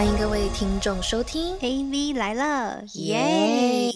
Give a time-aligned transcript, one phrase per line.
[0.00, 3.92] 欢迎各位听众收听 AV 来了，耶！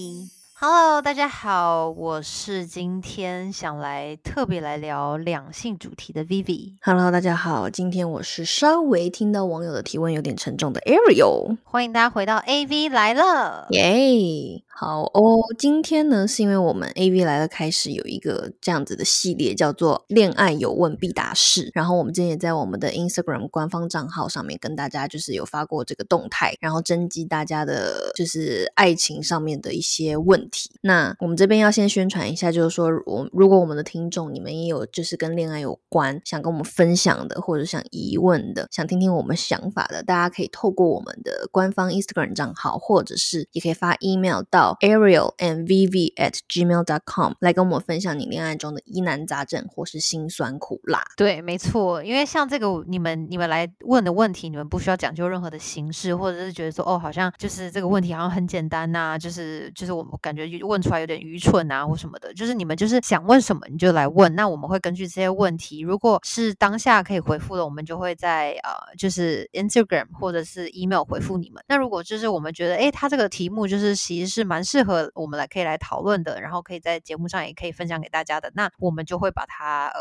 [0.66, 13.66] Hello，大家好，我是今天想来特别来聊两性主题的 Vivi，Hello，大家好，今天我是稍微听到网友的提问有点沉重的 Ariel，欢迎大家回到 AV 来了。
[13.72, 21.70] 耶好哦，今天呢是因为我们 AV 来了开始有一个这样子的系列，叫做“恋爱有问必答式”。
[21.76, 30.53] 然后我们之前也在我们的 Instagram 官方账号上面跟大家就是有发过这个动态，然后征集大家的就是爱情上面的一些问题。
[30.82, 51.02] 那我们这边要先宣传一下，就是说我如果我们的听众你们也有就是跟恋爱有关想跟我们分享的，或者想疑问的，想听听我们想法的，大家可以透过我们的官方 Instagram 账号，或者是也可以发 email 到 Ariel and Vivi at gmail dot com 来跟我们分享你恋爱中的疑难杂症或是辛酸苦辣。
[51.16, 71.62] 对，没错，因为像这个你们你们来问的问题，你们不需要讲究任何的形式，或者是觉得说哦，好像就是这个问题好像很简单呐、就是就是我们感感觉问出来有点愚蠢啊或什么的，就是你们就是想问什么你就来问，那我们会根据这些问题，如果是当下可以回复的，我们就会在呃就是 Instagram 或者是 email 回复你们。
[71.68, 80.00] 那如果就是我们觉得诶，他这个题目就是其实是蛮适合我们来可以来讨论的，然后可以在节目上也可以分享给大家的，那我们就会把它呃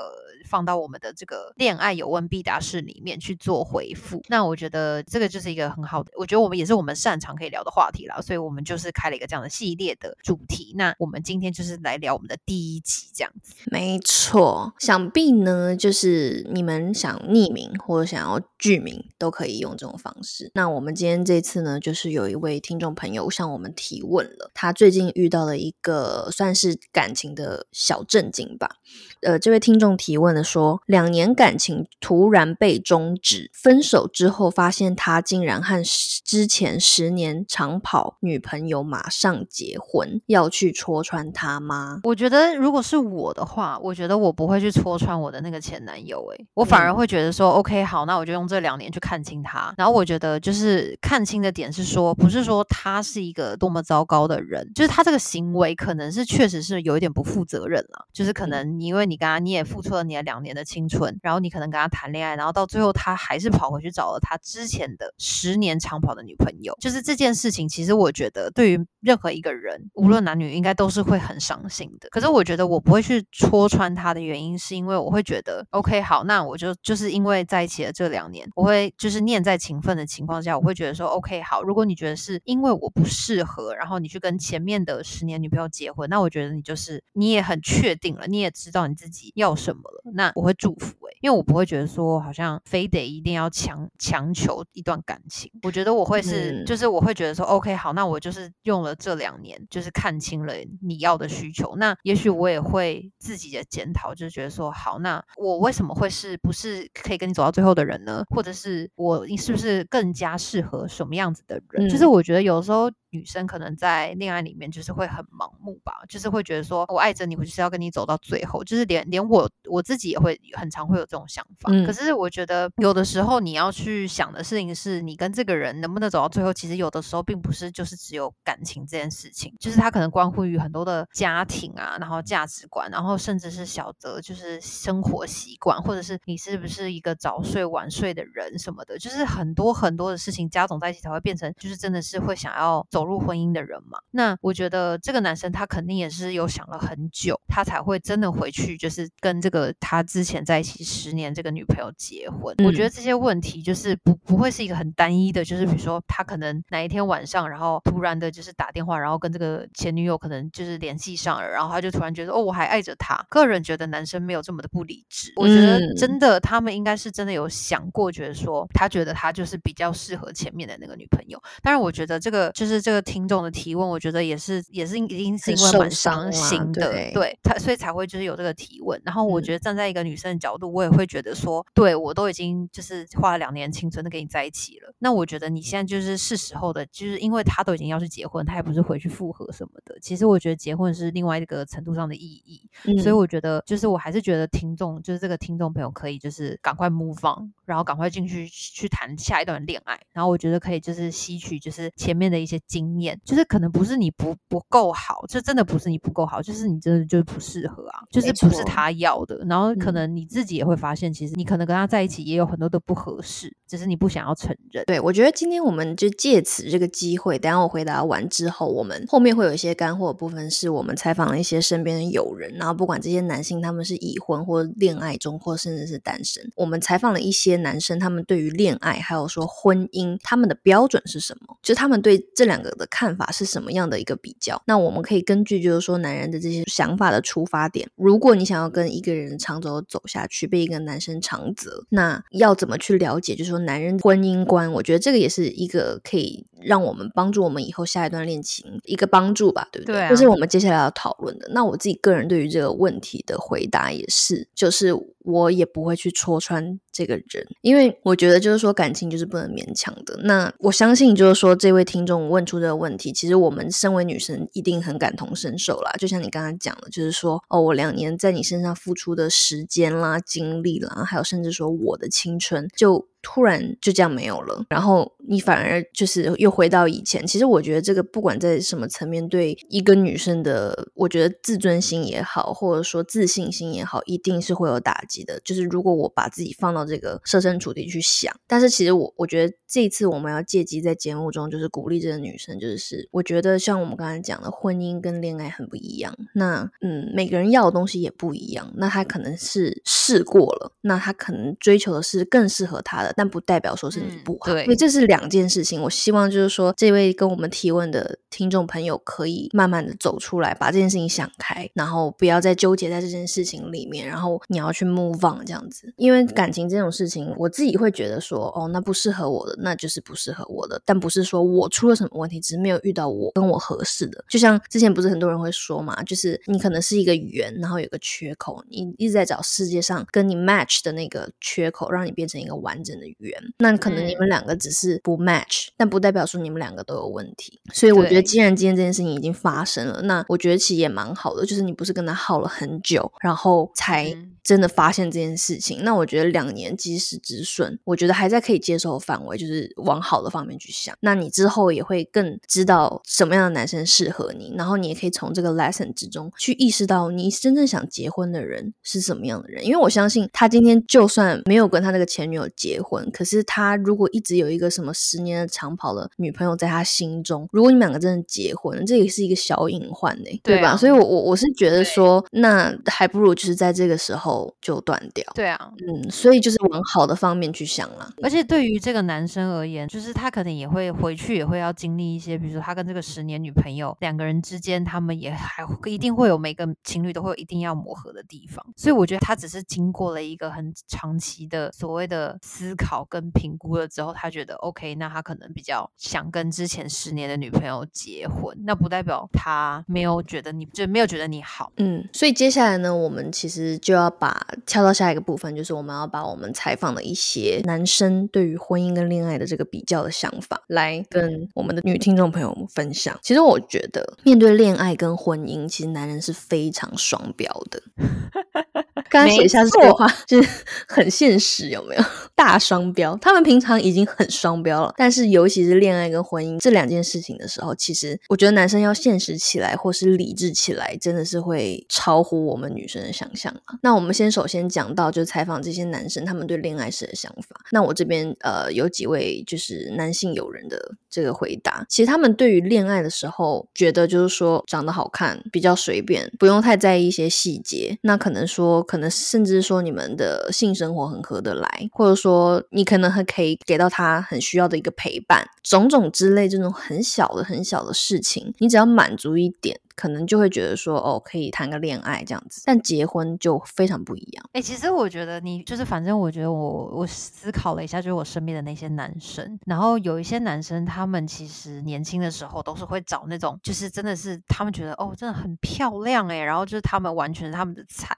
[0.50, 4.22] 放到我们的这个恋爱有问必答室里面去做回复。
[4.28, 10.74] 那我觉得这个就是一个很好的，我觉得我们也是我们擅长可以聊的话题啦，所以我们就是开了一个这样的系列的主题。
[10.76, 13.54] 那我们今天就是来聊我们的第一集这样子。
[13.66, 20.50] 没错，想必呢，就是你们想匿名或者想要剧名，都可以用这种方式。
[20.56, 28.78] 那我们今天这次呢，就是有一位听众朋友向我们提问了，他最近遇到了一个算是感情的小震惊吧。
[29.26, 42.00] 呃，这位听众提问的说，两年感情突然被终止，分手之后发现他竟然和十之前十年长跑女朋友马上结婚，要去戳穿他吗？
[42.03, 49.74] 我觉得如果是我的话，我觉得我不会去戳穿我的那个前男友、欸，我反而会觉得说、o k 好，那我就用这两年去看清他。
[49.78, 72.09] 然后我觉得就是看清的点是说，不是说他是一个多么糟糕的人，就是他这个行为可能是确实是有一点不负责任了，就是可能因为你你跟他你也付出了你的两年的青春，然后你可能跟他谈恋爱，然后到最后他还是跑回去找了他之前的十年长跑的女朋友，就是这件事情，其实我觉得对于任何一个人，无论男女，应该都是会很伤心的。
[72.09, 88.96] 可是我觉得我不会去戳穿他的原因，是因为我会觉得，OK，好，那我就就是因为在一起的这两年，我会就是念在情分的情况下，我会觉得说，OK，好，如果你觉得是因为我不适合，然后你去跟前面的十年女朋友结婚，那我觉得你就是你也很确定了，你也知道你
[89.36, 108.24] 要什么了，那我会祝福诶、因为我不会觉得说好像非得一定要强强求一段感情，我觉得我会是、嗯就是我会觉得说，OK，好，那我就是用了这两年，就是看清了你要的需求，那也许我也会自己的检讨，就是觉得说，好，那我为什么会是不是可以跟你走到最后的人呢？
[108.30, 111.90] 或者是我你是不是更加适合什么样子的人？
[111.90, 112.91] 就是嗯我觉得有时候。
[113.14, 121.70] 女生可能在恋爱里面就是会很盲目吧，就是会觉得说我爱着你，我就是要跟你走到最后，就是连连我我自己也会很常会有这种想法。
[121.72, 144.00] 嗯可是我觉得有的时候你要去想的事情是你跟这个人能不能走到最后，其实有的时候并不是就是只有感情这件事情，就是它可能关乎于很多的家庭啊，然后价值观，然后甚至是小则就是生活习惯，或者是你是不是一个早睡晚睡的人什么的，就是很多很多的事情加总在一起才会变成，就是真的是会想要走入婚姻的人嘛。
[144.12, 152.56] 那我觉得这个男生他肯定也是有想了很久，他才会真的回去，就是跟这个他之前在一起十年这个女朋友结婚。
[152.63, 163.23] 我觉得这些问题就是不不会是一个很单一的，就是比如说他可能哪一天晚上，然后突然的就是打电话，然后跟这个前女友可能就是联系上了，然后他就突然觉得哦我还爱着他。
[163.29, 171.41] 个人觉得男生没有这么的不理智，我觉得嗯真的他们应该是真的有想过，觉得说他觉得他就是比较适合前面的那个女朋友。
[171.61, 179.02] 当然，我觉得这个就是这个听众的提问，我觉得也是也是一定是因为蛮伤心的，对对他，所以才会就是有这个提问。
[179.04, 189.98] 然后我嗯觉得站在一个女生的角度，我也会觉得说，对我都已经就是花了两年青春的跟你在一起了，那我觉得你现在就是是时候的，就是因为他都已经要去结婚，他也不是回去复合什么的。
[190.02, 200.00] 其实我觉得结婚是另外一个程度上的意义，嗯所以我觉得就是我还是觉得听众就是这个听众朋友可以就是赶快 move on，然后赶快进去去谈下一段恋爱。
[200.12, 209.44] 然后我觉得可以就是吸取就是前面的一些经验，就是可能不是你不不够好，就真的不是你不够好，就是你真的就是不适合啊，就是不是他要的。
[209.50, 214.84] 然后可能你自己也会发现，其实你可能跟他在一起也有很多的不合适，只是你不想要承认。
[214.86, 231.58] 对，我觉得今天我们就借此这个机会，等下我回答完之后，我们后面会有一些干货部分，是我们采访了一些身边的友人，然后不管这些男性他们是已婚或恋爱中，或甚至是单身，我们采访了一些男生，他们对于恋爱还有说婚姻，他们的标准是什么？
[231.61, 234.61] 就他们对这两个的看法是什么样的一个比较？
[234.66, 243.35] 那我们可以根据就是说男人的这些想法的出发点，如果你想要跟一个人长久走下去，被一个男生长择，那要怎么去了解？
[243.35, 250.08] 就是说男人婚姻观，我觉得这个也是一个可以让我们帮助我们以后下一段恋情一个帮助吧，对不对？
[250.09, 251.47] 这是我们接下来要讨论的。
[251.52, 260.17] 那我自己个人对于这个问题的回答也是，就是我也不会去戳穿这个人，因为我觉得就是说感情就是不能勉强的。
[260.24, 265.91] 那我相信就是说这位听众问出这个问题，其实我们身为女生一定很感同身受啦。
[265.98, 273.08] 就像你刚刚讲的，就是说哦，我两年在你身上付出的时间啦、精力啦，还有甚至说我的青春就。
[273.24, 277.25] 突然就这样没有了，然后你反而就是又回到以前。
[277.25, 285.39] 其实我觉得这个不管在什么层面，对一个女生的，我觉得自尊心也好，或者说自信心也好，一定是会有打击的。
[285.39, 296.15] 就是如果我把自己放到这个设身处地去想，但是其实我我觉得这一次我们要借机在节目中就是鼓励这个女生，就是我觉得像我们刚才讲的，婚姻跟恋爱很不一样。
[296.34, 298.72] 那嗯，每个人要的东西也不一样。
[298.75, 303.12] 那她可能是试过了，那她可能追求的是更适合她的。
[303.17, 305.81] 但不代表说是你不好，所以这是两件事情。
[305.81, 315.91] 我希望就是说，这位跟我们提问的听众朋友可以慢慢的走出来，把这件事情想开，然后不要再纠结在这件事情里面，然后你要去 move on 这样子。
[315.98, 324.25] 因为感情这种事情，我自己会觉得说，哦，那不适合我的，那就是不适合我的，但不是说我出了什么问题，只是没有遇到我跟我合适的。
[324.27, 333.08] 就像之前不是很多人会说嘛，就是你可能是一个圆，然后有个缺口，你一直在找世界上跟你 match 的那个缺口，让你变成一个完整的。
[333.20, 337.62] 圆，那可能你们两个只是不 match，但不代表说你们两个都有问题。
[337.72, 344.12] 所以我觉得，既然今天这件事情已经发生了，那我觉得其实也蛮好的，就是你不是跟他耗了很久，然后才
[344.44, 345.84] 真的发现这件事情。
[345.84, 350.96] 那我觉得两年及时止损，我觉得还在可以接受的范围，就是往好的方面去想。
[351.01, 359.65] 那你之后也会更知道什么样的男生适合你，然后你也可以从这个 lesson 之中去意识到你真正想结婚的人是什么样的人。
[359.65, 363.10] 因为我相信他今天就算没有跟他那个前女友结婚。
[363.12, 370.77] 可是他如果一直有一个什么十年的长跑的女朋友在他心中，如果你们两个真的结婚，这也是一个小隐患呢，对吧？
[370.77, 375.25] 所以，我我我是觉得说，那还不如就是在这个时候就断掉。
[375.36, 378.10] 对啊，嗯，所以就是往好的方面去想了。
[378.22, 388.65] 而且对于这个男生而言，就是他可能也会回去，也会要经历一些，比如说他跟这个十年女朋友两个人之间，他们也还一定会有每个情侣都会一定要磨合的地方。
[388.75, 393.03] 所以我觉得他只是经过了一个很长期的所谓的思考。
[393.10, 413.17] 跟评估了之后，他觉得 OK，那他可能比较想跟之前十年的女朋友结婚，那不代表他没有觉得你就没有觉得你好，嗯，所以接下来呢，我们其实就要把跳到下一个部分，就是我们要把我们采访的一些男生对于婚姻跟恋的这个比较的想法，来跟我们的女听众朋友们分享。
[413.22, 417.81] 其实我觉得，面对恋爱跟婚姻，其实男人是非常双标的。
[419.13, 420.50] 刚刚写下这句话，就是
[420.88, 422.04] 很现实，有没有？
[422.36, 433.77] 大双标，他们平常已经很双标了，但是尤其是恋爱跟婚姻这两件事情的时候，其实我觉得男生要现实起来或是理智起来，真的是会超乎我们女生的想象啊。
[433.84, 437.62] 那我们先首先讲到，就是采访这些男生他们对恋爱时的想法。
[437.72, 447.96] 那我这边呃有几位就是男性友人的这个回答，其实他们对于恋爱的时候，觉得就是说长得好看比较随便，不用太在意一些细节。
[448.01, 449.02] 那可能说可能。
[449.10, 459.79] 甚至说你们的性生活很合得来，或者说你可能还可以给到他很需要的一个陪伴，种种之类这种很小的很小的事情，你只要满足一点。
[459.95, 464.45] 可能就会觉得说哦，可以谈个恋爱这样子，但结婚就非常不一样。
[464.53, 478.15] 哎，其实我觉得你就是，反正我觉得我我思考了一下，就是我身边的那些男生，然后有一些男生，他们其实年轻的时候都是会找那种，就是真的是他们觉得哦，真的很漂亮哎，然后就是他们完全是他们的菜。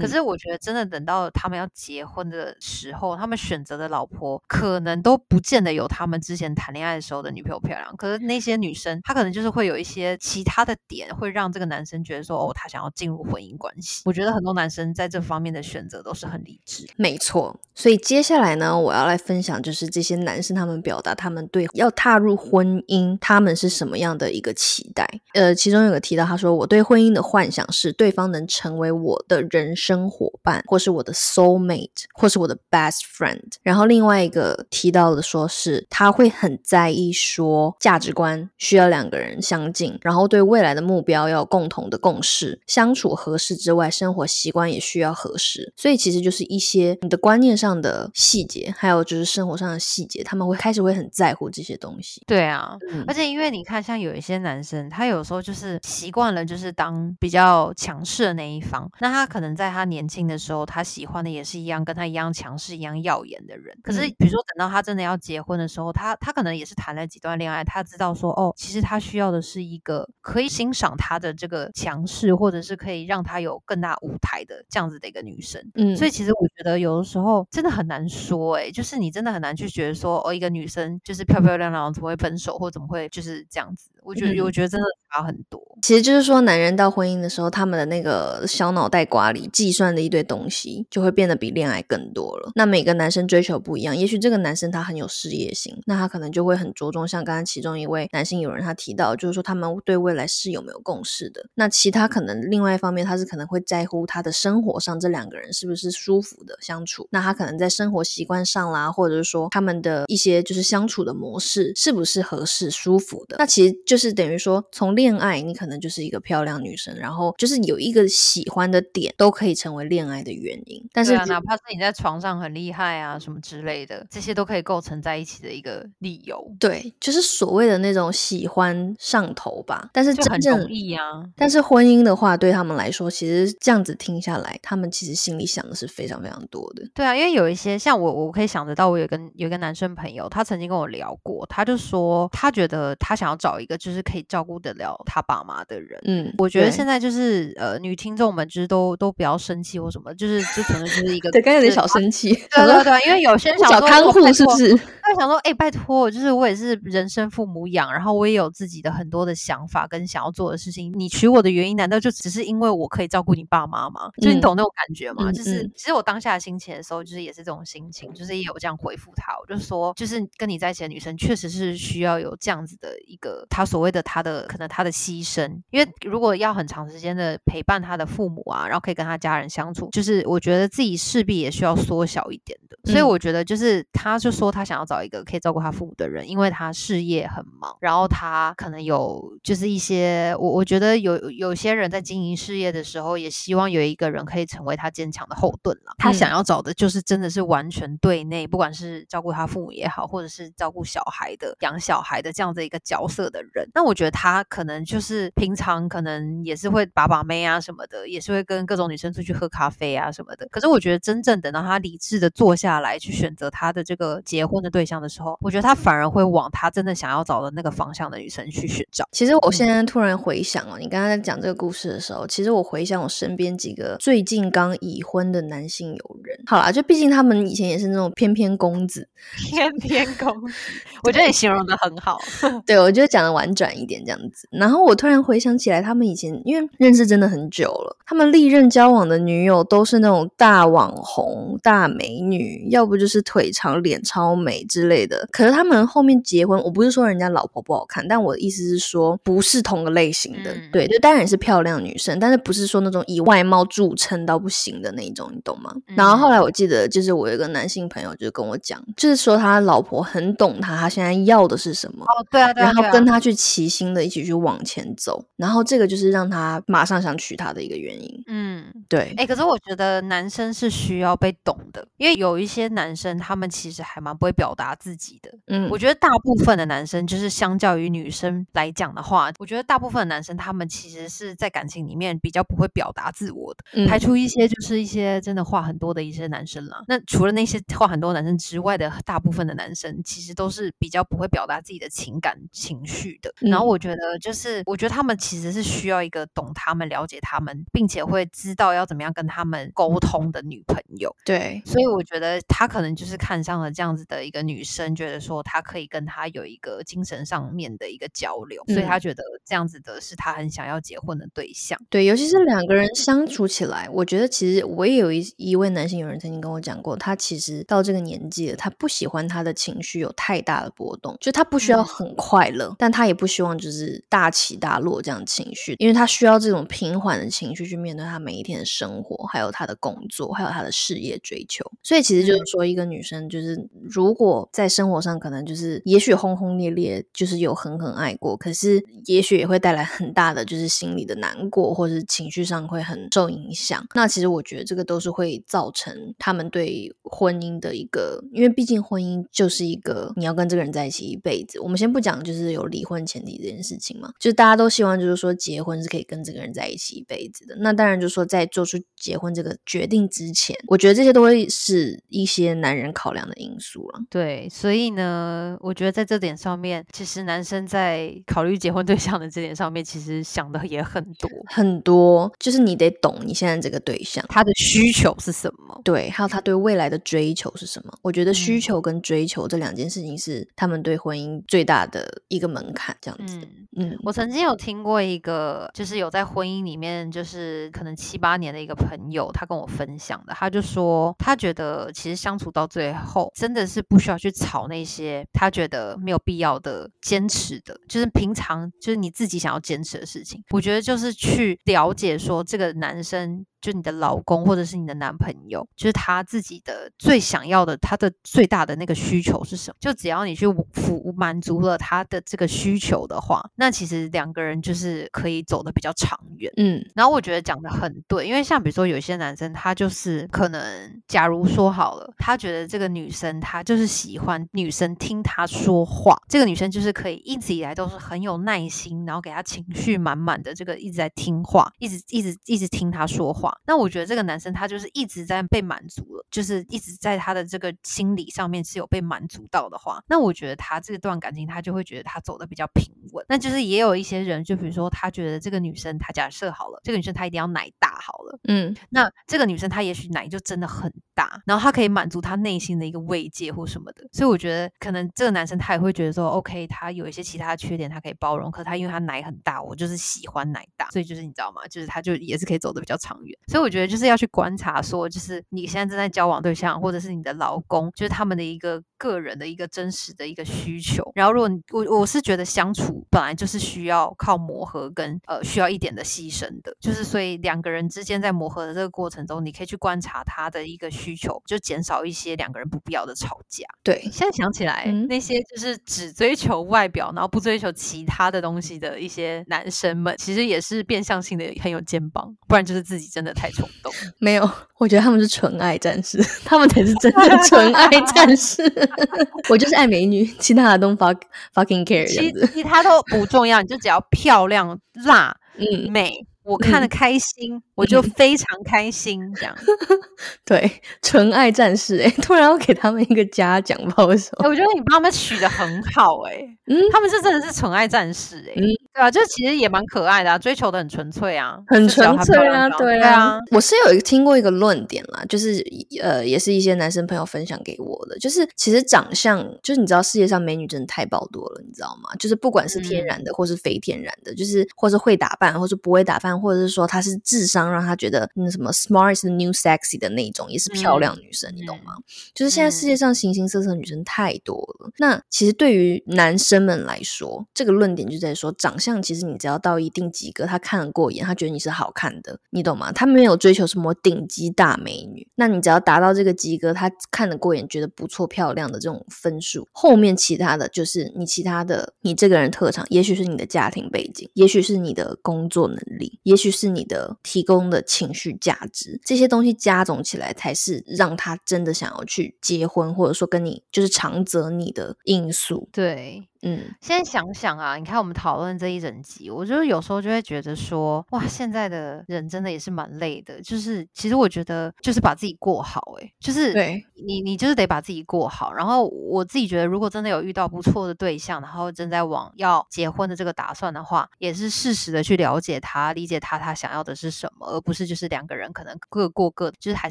[0.00, 7.96] 可是我觉得真的等到他们要结婚的时候，他们选择的老婆可能都不见得有他们之前谈恋爱的时候的女朋友漂亮。
[7.96, 11.08] 可是那些女生，她可能就是会有一些其他的点。
[11.16, 14.02] 会让这个男生觉得说，哦，他想要进入婚姻关系。
[14.04, 16.86] 我觉得很多男生在这方面的选择都是很理智。
[16.96, 25.08] 没错，所以接下来呢，我要来分享就是这些男生他们表达他们对要踏入婚姻，他们是什么样的一个期待。
[25.34, 33.54] 呃，其中有个提到，他说我对婚姻的幻想是对方能成为我的人生伙伴，或是我的 soul mate，或是我的 best friend。
[33.62, 45.72] 然后另外一个提到的说是他会很在意说价值观需要两个人相近，然后对未来的目标要有共同的共识，相处合适之外，生活习惯也需要合适。
[45.76, 52.22] 所以其实就是一些你的观念上的细节，还有就是生活上的细节，他们会开始会很在乎这些东西。
[52.26, 58.90] 对啊，嗯而且因为你看，像有一些男生，他有时候就是习惯了，就是当比较强势的那一方。
[59.00, 63.78] 那他可能在他年轻的时候，他喜欢的也是一样跟他一样强势、一样耀眼的人。
[63.82, 75.62] 可是嗯比如说等到他真的要结婚的时候，他他可能也是谈了几段恋爱，他知道说，哦，其实他需要的是一个可以欣赏他的这个强势，或者是可以让她有更大舞台的这样子的一个女生。
[75.74, 83.90] 嗯，所以其实我觉得有的时候真的很难说、欸，就是你真的很难去觉得说，哦，一个女生就是漂漂亮亮，怎么会分手，或怎么会就是这样子？
[84.06, 85.60] 我觉得，嗯我觉得真的差很多。
[85.82, 92.50] 其实就是说，男人到婚姻的时候，他们的那个小脑袋瓜里计算的一堆东西，就会变得比恋爱更多了。
[92.54, 101.44] 那每个男生追求不一样，也许这个男生他很有事业心，那他可能就会很着重，像刚刚其中一位男性友人他提到，就是说他们对未来是有没有共识的。
[101.54, 107.06] 那其他可能另外一方面，他是可能会在乎他的生活上这两个人是不是舒服的相处。
[107.10, 113.36] 那他可能在生活习惯上啦，或者是说他们的一些就是相处的模式是不是合适舒服的。
[113.38, 120.82] 那其实就是等于说，从恋爱你可能就是一个漂亮女生，然后就是有一个喜欢的点，都可以成为恋爱的原因。
[120.92, 129.88] 但是啊，哪怕是你在床上很厉害啊，什么之类的，这些都可以构成在一起的一个理由，对，就是所谓的那种喜欢上头吧。
[129.92, 131.02] 但是就很真正容易啊。
[131.36, 136.82] 但是婚姻的话，对他们来说，其实这样子听下来，他们其实心里想的是非常非常多的。
[136.94, 146.00] 对啊，因为有一些像我，我可以想得到，我有跟有一个男生朋友，他曾经跟我聊过，他就说他觉得他想要找一个就是可以照顾得了他爸妈的人。
[146.06, 154.76] 嗯，我觉得现在就是呃，女听众们就是都都不要生气或什么，就是就可能就是一个对，刚刚有点小生气，对 对对，因为有些人想说找看护是不是？
[154.76, 160.92] 他就想说，哎、拜托，就是我也是人生父母养，然后我也有自己的很多的想法跟想要做的事情。
[160.96, 164.10] 你娶我的原因，难道就只是因为我可以照顾你爸妈吗？
[164.20, 165.30] 就是你嗯懂那种感觉吗？
[165.30, 182.58] 嗯就是嗯其实我当下的心情的时候，就是也是这种心情，就是也有这样回复他，我就说，就是跟你在一起的女生，确实是需要有这样子的一个她所谓的他的可能他的牺牲，因为如果要很长时间的陪伴他的父母啊，然后可以跟他家人相处，就是我觉得自己势必也需要缩小一点。
[182.86, 195.92] 所以嗯我觉得就是他就说他想要找一个可以照顾他父母的人，因为他事业很忙，然后他可能有就是一些我我觉得有有些人在经营事业的时候，也希望有一个人可以成为他坚强的后盾啦。
[195.98, 203.68] 他想嗯要找的就是真的是完全对内，不管是照顾他父母也好，或者是照顾小孩的、养小孩的这样的一个角色的人。
[203.74, 210.46] 那我觉得他可能就是平常可能也是会把把妹啊什么的，也是会跟各种女生出去喝咖啡啊什么的。
[210.50, 219.04] 可是我觉得真正等到他理智的坐下来去选择他的这个结婚的对象的时候，我觉得他反而会往他真的想要找的那个方向的女生去寻找。
[219.12, 229.08] 其实我现在突然回想哦，你刚刚在讲这个故事的时候，其实我回想我身边几个最近刚已婚的男性友人，好啦，就毕竟他们以前也是那种翩翩公子，
[229.50, 230.54] 翩翩公子，
[231.02, 232.18] 我觉得你形容的很好。
[232.66, 234.48] 对我觉得讲的婉转一点这样子。
[234.50, 245.28] 然后我突然回想起来，他们以前因为认识真的很久了，他们历任交往的女友都是那种大网红、大美女，要不就是腿长、脸超美之类的。
[245.30, 250.52] 可是他们后面结婚，我不是说人家老婆不好看，但我的意思是说，不是同个类型的。
[250.52, 255.72] 嗯对，就当然也是漂亮女生，但是不是说那种以外貌著称到不行的那一种，你懂吗？
[255.96, 262.04] 然后后来我记得，就是我有一个男性朋友就跟我讲，就是说他老婆很懂他，他现在要的是什么。
[262.04, 268.24] 哦，对啊，对啊，然后跟他去齐心的一起去往前走，然后这个就是让他马上想娶她的一个原因。
[268.26, 268.64] 嗯。
[268.88, 275.32] 对，哎、可是我觉得男生是需要被懂的，因为有一些男生他们其实还蛮不会表达自己的。
[275.46, 286.82] 嗯我觉得大部分的男生，就是相较于女生来讲的话，我觉得大部分的男生他们其实是在感情里面比较不会表达自我的，嗯排除一些就是一些真的话很多的一些男生啦。
[286.88, 293.32] 那除了那些话很多男生之外的大部分的男生，其实都是比较不会表达自己的情感情绪的。
[293.40, 301.14] 然后嗯我觉得就是，我觉得他们其实是需要一个懂他们、了解他们，并且会知道要怎么样跟他们沟通的女朋友。
[301.24, 311.78] 对，所以我觉得他可能就是看上了这样子的一个女生，觉得说他可以跟他有一个精神上面的一个交流，所以他觉得这样子的是他很想要结婚的对象。
[311.90, 331.64] 对，尤其是两个人相处起来，我觉得其实我也有一一位男性友人曾经跟我讲过，他其实到这个年纪了，他不喜欢他的情绪有太大的波动，就他不需要很快乐，但他也不希望就是大起大落这样情绪，因为他需要这种平缓的情绪去面对他每一天的生活，还有他的工作，还有他的事业追求。
[331.82, 343.86] 所以其实就是说，一个女生就是如果在生活上可能就是也许轰轰烈烈，就是有狠狠爱过，可是也许也会带来很大的就是心理的难过，或者是情绪上会很受影响。
[343.94, 351.60] 那其实我觉得这个都是会造成他们对婚姻的一个，因为毕竟婚姻就是一个你要跟这个人在一起一辈子。
[351.60, 357.56] 我们先不讲就是有离婚前提这件事情嘛，就是大家都希望就是说结婚是可以跟这个人在一起一辈子的。
[357.60, 364.00] 那当然就是说在做出结婚这个决定之前，我觉得这些都会是一些男人考量的因素了。
[364.08, 377.92] 对，所以呢，我觉得在这点上面，其实男生在考虑结婚对象的这点上面，其实想的也很多很多，就是你得懂你现在这个对象他的需求是什么，对，还有他对未来的追求是什么。
[378.02, 383.38] 我觉得需求跟追求这两件事情是他们对婚姻最大的一个门槛，这样子。
[383.78, 400.40] 嗯，我曾经有听过一个，就是有在婚姻里面，就是可能七八年的一个朋友，他跟我分享的，他就说他觉得其其实相处到最后，真的是不需要去吵那些他觉得没有必要的坚持的，就是平常就是你自己想要坚持的事情。
[400.50, 403.44] 我觉得就是去了解说这个男生。
[403.66, 409.76] 就你的老公或者是你的男朋友，就是他自己的最想要的，他的最大的那个需求是什么？
[409.80, 416.52] 就只要你去服满足了他的这个需求的话，那其实两个人就是可以走的比较长远。
[416.58, 433.52] 嗯，然后我觉得讲的很对，因为像比如说有些男生，他就是可能，假如说好了，他觉得这个女生他就是喜欢女生听他说话，这个女生就是可以一直以来都是很有耐心，然后给他情绪满满的这个一直在听话，一直一直一直听他说话。
[433.64, 443.24] 那我觉得这个男生他就是一直在被满足了，就是一直在他的这个心理上面是有被满足到的话，那我觉得他这段感情他就会觉得他走的比较平稳。
[443.28, 454.06] 那就是也有一些人，就比如说他觉得这个女生，他假设好了，这个女生她一定要奶大好了，嗯，那这个女生她也许奶就真的很大，然后他可以满足他内心的一个慰藉或什么的。
[454.12, 461.66] 所以我觉得可能这个男生他也会觉得说，OK，他有一些其他的缺点他可以包容，可他因为他奶很大，我就是喜欢奶大，所以就是你知道吗？
[461.68, 463.36] 就是他就也是可以走的比较长远。
[463.48, 471.10] 所以我觉得就是要去观察，说就是你现在正在交往对象，或者是你的老公，就是他们的一个个人的一个真实的一个需求。
[471.14, 483.64] 然后，如果你我我是觉得相处本来就是需要靠磨合跟呃需要一点的牺牲的，就是所以两个人之间在磨合的这个过程中，你可以去观察他的一个需求，就减少一些两个人不必要的吵架。
[483.82, 493.92] 对，现在想起来，那些就是只追求外表，然后不追求其他的东西的一些男生们，其实也是变相性的很有肩膀，不然就是自己真的太冲动。
[494.18, 498.62] 没有，我觉得他们是纯爱战士， 他们才是真的纯爱战士。
[499.50, 501.20] 我就是爱美女，其他的都 fuck
[501.54, 502.06] fucking care。
[502.06, 506.26] 其其他都不重要，你就只要漂亮、辣、嗯、美。
[506.44, 509.52] 我看的开心，我就非常开心，这样。
[510.46, 514.48] 对，纯爱战士，哎，突然要给他们一个嘉奖，不知道为什么。
[514.48, 518.62] 我觉得你帮他们取的很好，哎，嗯，他们是真的是纯爱战士，哎，
[518.96, 523.38] 对啊，就其实也蛮可爱的啊，追求的很纯粹啊，很纯粹啊，对啊。
[523.50, 525.64] 我是有一个听过一个论点啦，就是
[526.02, 532.10] 呃，也是一些男生朋友分享给我的，就是其实长相，就是你知道世界上美女真的太爆多了，你知道吗？
[532.18, 536.26] 就是不管是天然的或是非天然的，就是或是会打扮或是不会打扮。
[536.36, 541.94] 或者是说她是智商让她觉得那什么 smart is the new sexy 的那种，也是漂亮女生，你懂吗？
[542.34, 544.90] 就是现在世界上形形色色女生太多了。
[544.98, 552.92] 那其实对于男生们来说，这个论点就在说，长相像其实你只要到一定及格，他看得过眼，他觉得你是好看的，你懂吗？
[552.92, 566.20] 他没有追求什么顶级大美女，那你只要达到这个及格，他看得过眼，觉得不错漂亮的这种分数，后面其他的就是你其他的你这个人特长，也许是你的家庭背景，也许是你的工作能力。
[566.22, 575.68] 也许是你的提供的情绪价值，这些东西加总起来，才是让他真的想要去结婚，或者说跟你就是长择你的因素。
[575.72, 576.28] 对。
[576.46, 583.42] 嗯，现在想想啊，你看我们讨论这一整集，我就有时候就会觉得说，哇，现在的人真的也是蛮累的。
[583.42, 588.52] 就是其实我觉得，就是把自己过好，哎，就是对你你就是得把自己过好。
[588.52, 599.90] 然后我自己觉得，如果真的有遇到不错的对象，然后正在往要结婚的这个打算的话，也是适时的去了解他，理解他他想要的是什么，而不是就是两个人可能各过各，就是还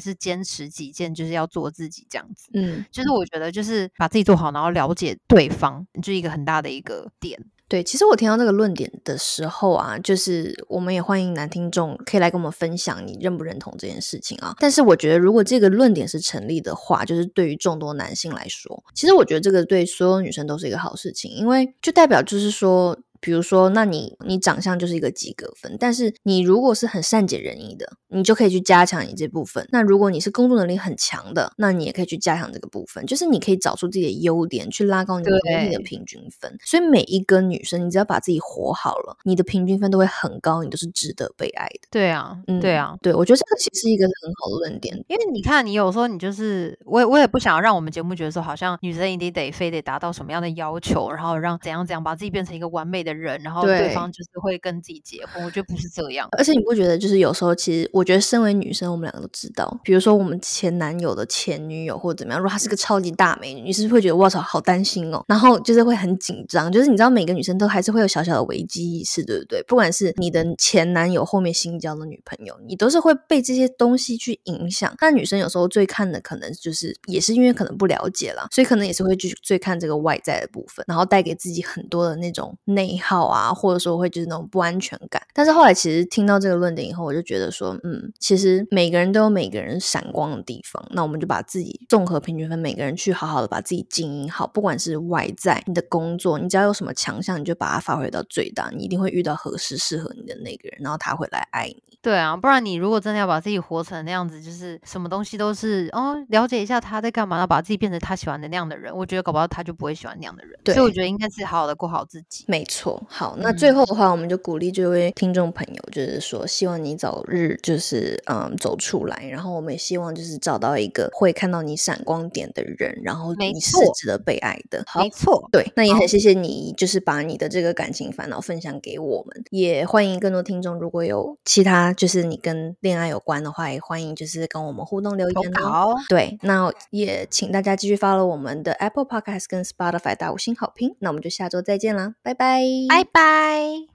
[0.00, 2.50] 是坚持己见，就是要做自己这样子。
[2.54, 7.38] 嗯，就是我觉得就是把自己做好，然后了解对方，就一个很大的一个点。
[7.68, 14.54] 对，其实我听到这个论点的时候啊，就是我们也欢迎男听众可以来跟我们分享你认不认同这件事情啊。
[14.60, 22.96] 但是我觉得，如果这个论点是成立的话，就是对于众多男性来说，其实我觉得这个对所有女生都是一个好事情，因为就代表就是说。
[23.20, 29.66] 比如说，那你你长相就是一个及格分，但是你如果是很善解人意的，你就可以去加强你这部分。
[29.70, 33.04] 那如果你是工作能力很强的，那你也可以去加强这个部分。
[33.06, 35.32] 就是你可以找出自己的优点，去拉高你的
[35.72, 36.56] 的平均分。
[36.64, 41.88] 所以每一个女生，你只要把自己活好了，你的平均分都会很高，你都是值得被爱的。
[41.90, 44.96] 对啊，嗯对啊，对，我觉得这个其实是一个很好的论点。
[45.08, 53.86] 因为你看，你有时候你就是，我也我也不想让我们节目觉得说，好像女生一定得非得达到什么样的要求，然后让怎样怎样把自己变成一个完美的人，然后对。
[53.96, 56.28] 方就是会跟自己结婚，我觉得不是这样。
[56.36, 65.24] 而且你不觉得，就是有时候，其实我觉得，身为女生，我们两个都知道，比如说我们前男友的前女友或者怎么样，如果她是个超级大美女，你是不是会觉得哇操，好担心哦？
[65.28, 69.62] 然后就是会很紧张，就是你知道，每个女生都还是会有小小的危机意识，对不对？
[69.62, 74.94] 不管是你的前男友后面新交的女朋友，你都是会被这些东西去影响。
[74.98, 83.76] 但女生有时候最看的可能就是也是因为可能不了解了，所以可能也是会去最看这个外在的部分，然后带给自己很多的那种内耗啊，或者。
[83.86, 101.82] 说会就是那种不安全感，但是后来其实听到这个论点以后，我就觉得说，嗯，其实每个人都有每个人闪光的地方，那我们就把自己综合平均分，每个人去好好的把自己经营好，不管是外在你的工作，你只要有什么强项，你就把它发挥到最大，你一定会遇到合适适合你的那个人，然后他会来爱你。
[102.00, 110.58] 对啊，不然你如果真的要把自己活成那样子，就是什么东西都是哦，了解一下他在干嘛，要把自己变成他喜欢的那样的人，我觉得搞不好他就不会喜欢那样的人。
[110.66, 112.44] 所以我觉得应该是好好的过好自己。
[112.46, 124.84] 没错，好，那最后的话，我们就鼓励这位听众朋友，就是说希望你早日就是嗯走出来，然后我们也希望就是找到一个会看到你闪光点的人，然后你是值得被爱的。
[124.96, 131.86] 没错，对，那也很谢谢你，就是把你的这个感情烦恼分享给我们，也欢迎更多听众，如果有其他。
[131.96, 135.94] 就是你跟恋爱有关的话，也欢迎就是跟我们互动留言哦。
[136.08, 140.94] 对，那也请大家继续 follow 我们的 Apple Podcast 跟 Spotify 打五星好评。
[140.98, 143.86] 那我们就下周再见啦，拜拜，拜拜。